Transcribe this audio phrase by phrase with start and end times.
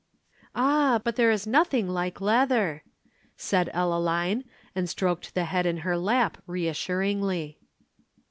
[0.55, 2.83] "Ah, but there is nothing like leather,"
[3.37, 7.59] said Ellaline, and stroked the head in her lap reassuringly.